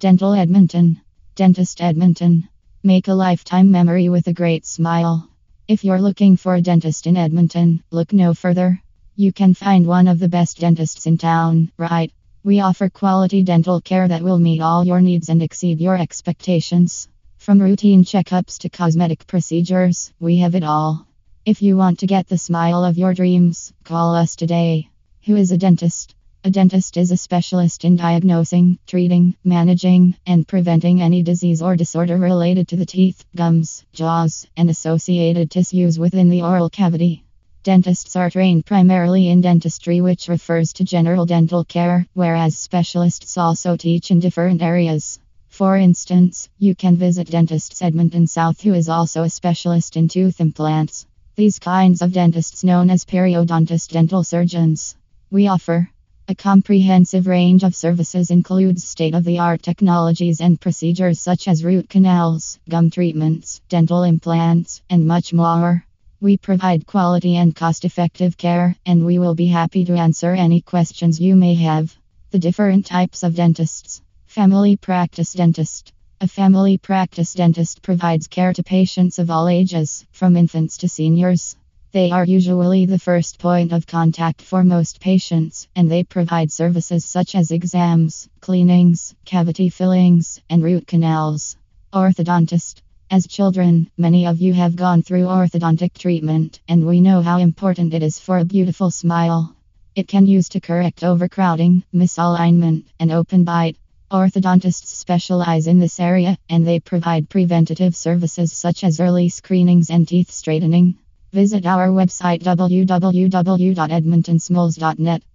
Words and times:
Dental 0.00 0.32
Edmonton. 0.32 0.98
Dentist 1.34 1.82
Edmonton. 1.82 2.48
Make 2.82 3.08
a 3.08 3.12
lifetime 3.12 3.70
memory 3.70 4.08
with 4.08 4.28
a 4.28 4.32
great 4.32 4.64
smile. 4.64 5.28
If 5.68 5.84
you're 5.84 6.00
looking 6.00 6.38
for 6.38 6.54
a 6.54 6.62
dentist 6.62 7.06
in 7.06 7.18
Edmonton, 7.18 7.82
look 7.90 8.14
no 8.14 8.32
further. 8.32 8.82
You 9.14 9.30
can 9.30 9.52
find 9.52 9.86
one 9.86 10.08
of 10.08 10.18
the 10.18 10.30
best 10.30 10.58
dentists 10.58 11.04
in 11.04 11.18
town, 11.18 11.70
right? 11.76 12.10
We 12.42 12.60
offer 12.60 12.88
quality 12.88 13.42
dental 13.42 13.82
care 13.82 14.08
that 14.08 14.22
will 14.22 14.38
meet 14.38 14.62
all 14.62 14.86
your 14.86 15.02
needs 15.02 15.28
and 15.28 15.42
exceed 15.42 15.82
your 15.82 15.98
expectations. 15.98 17.06
From 17.36 17.60
routine 17.60 18.02
checkups 18.02 18.56
to 18.60 18.70
cosmetic 18.70 19.26
procedures, 19.26 20.14
we 20.18 20.38
have 20.38 20.54
it 20.54 20.64
all. 20.64 21.06
If 21.44 21.60
you 21.60 21.76
want 21.76 21.98
to 21.98 22.06
get 22.06 22.26
the 22.26 22.38
smile 22.38 22.86
of 22.86 22.96
your 22.96 23.12
dreams, 23.12 23.74
call 23.84 24.14
us 24.14 24.34
today. 24.34 24.88
Who 25.26 25.36
is 25.36 25.52
a 25.52 25.58
dentist? 25.58 26.14
A 26.42 26.50
dentist 26.50 26.96
is 26.96 27.10
a 27.10 27.18
specialist 27.18 27.84
in 27.84 27.96
diagnosing, 27.96 28.78
treating, 28.86 29.36
managing, 29.44 30.14
and 30.26 30.48
preventing 30.48 31.02
any 31.02 31.22
disease 31.22 31.60
or 31.60 31.76
disorder 31.76 32.16
related 32.16 32.66
to 32.68 32.76
the 32.76 32.86
teeth, 32.86 33.26
gums, 33.36 33.84
jaws, 33.92 34.46
and 34.56 34.70
associated 34.70 35.50
tissues 35.50 35.98
within 35.98 36.30
the 36.30 36.40
oral 36.40 36.70
cavity. 36.70 37.24
Dentists 37.62 38.16
are 38.16 38.30
trained 38.30 38.64
primarily 38.64 39.28
in 39.28 39.42
dentistry, 39.42 40.00
which 40.00 40.28
refers 40.28 40.72
to 40.72 40.84
general 40.84 41.26
dental 41.26 41.62
care, 41.62 42.06
whereas 42.14 42.56
specialists 42.56 43.36
also 43.36 43.76
teach 43.76 44.10
in 44.10 44.18
different 44.18 44.62
areas. 44.62 45.20
For 45.48 45.76
instance, 45.76 46.48
you 46.58 46.74
can 46.74 46.96
visit 46.96 47.30
Dentists 47.30 47.82
Edmonton 47.82 48.26
South, 48.26 48.62
who 48.62 48.72
is 48.72 48.88
also 48.88 49.24
a 49.24 49.28
specialist 49.28 49.94
in 49.98 50.08
tooth 50.08 50.40
implants. 50.40 51.04
These 51.36 51.58
kinds 51.58 52.00
of 52.00 52.14
dentists 52.14 52.64
known 52.64 52.88
as 52.88 53.04
periodontist 53.04 53.88
dental 53.88 54.24
surgeons. 54.24 54.96
We 55.30 55.46
offer 55.46 55.90
a 56.30 56.34
comprehensive 56.36 57.26
range 57.26 57.64
of 57.64 57.74
services 57.74 58.30
includes 58.30 58.84
state-of-the-art 58.84 59.60
technologies 59.64 60.40
and 60.40 60.60
procedures 60.60 61.18
such 61.18 61.48
as 61.48 61.64
root 61.64 61.88
canals, 61.88 62.60
gum 62.68 62.88
treatments, 62.88 63.60
dental 63.68 64.04
implants, 64.04 64.80
and 64.88 65.04
much 65.04 65.32
more. 65.32 65.84
We 66.20 66.36
provide 66.36 66.86
quality 66.86 67.34
and 67.34 67.56
cost-effective 67.56 68.36
care, 68.36 68.76
and 68.86 69.04
we 69.04 69.18
will 69.18 69.34
be 69.34 69.48
happy 69.48 69.84
to 69.86 69.94
answer 69.94 70.32
any 70.32 70.60
questions 70.60 71.20
you 71.20 71.34
may 71.34 71.54
have. 71.54 71.92
The 72.30 72.38
different 72.38 72.86
types 72.86 73.24
of 73.24 73.34
dentists. 73.34 74.00
Family 74.26 74.76
practice 74.76 75.32
dentist. 75.32 75.92
A 76.20 76.28
family 76.28 76.78
practice 76.78 77.34
dentist 77.34 77.82
provides 77.82 78.28
care 78.28 78.52
to 78.52 78.62
patients 78.62 79.18
of 79.18 79.32
all 79.32 79.48
ages, 79.48 80.06
from 80.12 80.36
infants 80.36 80.78
to 80.78 80.88
seniors. 80.88 81.56
They 81.92 82.12
are 82.12 82.24
usually 82.24 82.86
the 82.86 83.00
first 83.00 83.40
point 83.40 83.72
of 83.72 83.84
contact 83.84 84.42
for 84.42 84.62
most 84.62 85.00
patients, 85.00 85.66
and 85.74 85.90
they 85.90 86.04
provide 86.04 86.52
services 86.52 87.04
such 87.04 87.34
as 87.34 87.50
exams, 87.50 88.28
cleanings, 88.40 89.16
cavity 89.24 89.70
fillings, 89.70 90.40
and 90.48 90.62
root 90.62 90.86
canals. 90.86 91.56
Orthodontist. 91.92 92.76
As 93.10 93.26
children, 93.26 93.90
many 93.98 94.24
of 94.24 94.40
you 94.40 94.54
have 94.54 94.76
gone 94.76 95.02
through 95.02 95.24
orthodontic 95.24 95.94
treatment, 95.94 96.60
and 96.68 96.86
we 96.86 97.00
know 97.00 97.22
how 97.22 97.38
important 97.38 97.92
it 97.92 98.04
is 98.04 98.20
for 98.20 98.38
a 98.38 98.44
beautiful 98.44 98.92
smile. 98.92 99.56
It 99.96 100.06
can 100.06 100.28
use 100.28 100.48
to 100.50 100.60
correct 100.60 101.02
overcrowding, 101.02 101.82
misalignment, 101.92 102.84
and 103.00 103.10
open 103.10 103.42
bite. 103.42 103.76
Orthodontists 104.12 104.86
specialize 104.86 105.66
in 105.66 105.80
this 105.80 105.98
area, 105.98 106.38
and 106.48 106.64
they 106.64 106.78
provide 106.78 107.28
preventative 107.28 107.96
services 107.96 108.52
such 108.52 108.84
as 108.84 109.00
early 109.00 109.28
screenings 109.28 109.90
and 109.90 110.06
teeth 110.06 110.30
straightening. 110.30 110.96
Visit 111.32 111.64
our 111.64 111.88
website 111.88 112.42
www.edmontonsmiles.net. 112.42 115.22